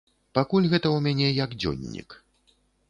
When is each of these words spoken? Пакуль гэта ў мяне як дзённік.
Пакуль 0.37 0.65
гэта 0.71 0.87
ў 0.91 0.97
мяне 1.09 1.27
як 1.43 1.53
дзённік. 1.61 2.21